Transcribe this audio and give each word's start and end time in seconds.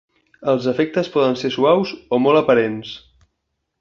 Els 0.53 0.69
efectes 0.71 1.11
poden 1.17 1.37
ser 1.41 1.51
suaus 1.57 1.93
o 2.17 2.21
molt 2.25 2.41
aparents. 2.41 2.95